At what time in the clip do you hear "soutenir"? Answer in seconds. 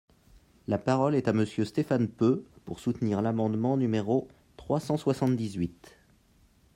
2.79-3.21